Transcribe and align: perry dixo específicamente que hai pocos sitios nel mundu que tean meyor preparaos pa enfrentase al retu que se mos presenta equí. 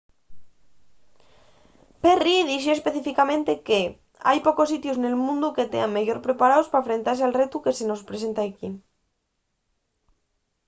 perry 2.03 2.37
dixo 2.49 2.71
específicamente 2.77 3.51
que 3.67 3.79
hai 4.27 4.39
pocos 4.47 4.71
sitios 4.73 4.97
nel 4.99 5.15
mundu 5.25 5.47
que 5.55 5.69
tean 5.73 5.95
meyor 5.97 6.19
preparaos 6.25 6.67
pa 6.71 6.81
enfrentase 6.81 7.21
al 7.23 7.35
retu 7.41 7.57
que 7.65 7.75
se 7.77 7.87
mos 7.89 8.05
presenta 8.09 8.41
equí. 8.51 8.69